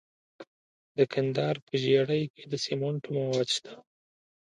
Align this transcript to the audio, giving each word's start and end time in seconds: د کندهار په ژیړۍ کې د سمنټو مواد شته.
د 0.97 0.99
کندهار 1.13 1.55
په 1.65 1.73
ژیړۍ 1.83 2.23
کې 2.33 2.43
د 2.51 2.53
سمنټو 2.65 3.09
مواد 3.15 3.47
شته. 3.55 3.73